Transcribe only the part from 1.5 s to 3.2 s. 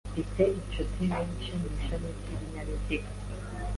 mu ishami ry’ibinyabiziga.